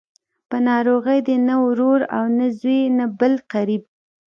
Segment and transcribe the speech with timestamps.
[0.49, 3.83] په ناروغۍ دې نه ورور او نه زوی او نه بل قريب.